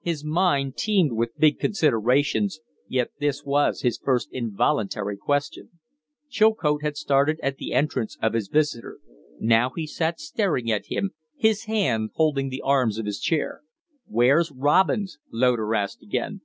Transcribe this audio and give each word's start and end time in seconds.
His 0.00 0.24
mind 0.24 0.76
teemed 0.78 1.12
with 1.12 1.36
big 1.38 1.58
considerations, 1.58 2.58
yet 2.88 3.10
this 3.20 3.44
was 3.44 3.82
his 3.82 3.98
first 3.98 4.30
involuntary 4.32 5.18
question. 5.18 5.72
Chilcote 6.30 6.80
had 6.80 6.96
started 6.96 7.38
at 7.42 7.58
the 7.58 7.74
entrance 7.74 8.16
of 8.22 8.32
his 8.32 8.48
visitor; 8.48 8.98
now 9.38 9.72
he 9.76 9.86
sat 9.86 10.18
staring 10.18 10.70
at 10.72 10.86
him, 10.86 11.10
his 11.36 11.64
hands 11.64 12.12
holding 12.14 12.48
the 12.48 12.62
arms 12.64 12.96
of 12.96 13.04
his 13.04 13.20
chair. 13.20 13.60
"Where's 14.06 14.50
Robins?" 14.50 15.18
Loder 15.30 15.74
asked 15.74 16.02
again. 16.02 16.40